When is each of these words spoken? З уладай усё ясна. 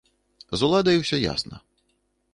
З 0.61 0.65
уладай 0.69 0.97
усё 1.03 1.21
ясна. 1.33 1.63